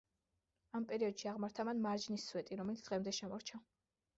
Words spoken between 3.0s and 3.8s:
შემორჩა.